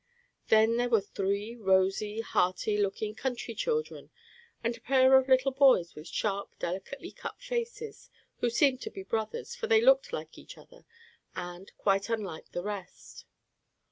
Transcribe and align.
Then 0.47 0.77
there 0.77 0.89
were 0.89 1.01
three 1.01 1.55
rosy, 1.55 2.21
hearty 2.21 2.75
looking 2.75 3.13
country 3.13 3.53
children, 3.53 4.09
and 4.63 4.75
a 4.75 4.81
pair 4.81 5.15
of 5.15 5.29
little 5.29 5.51
boys, 5.51 5.93
with 5.93 6.07
sharp, 6.07 6.57
delicately 6.57 7.11
cut 7.11 7.39
faces, 7.39 8.09
who 8.39 8.49
seemed 8.49 8.81
to 8.81 8.89
be 8.89 9.03
brothers, 9.03 9.53
for 9.55 9.67
they 9.67 9.79
looked 9.81 10.11
like 10.11 10.39
each 10.39 10.57
other 10.57 10.87
and 11.35 11.71
quite 11.77 12.09
unlike 12.09 12.49
the 12.51 12.63
rest. 12.63 13.25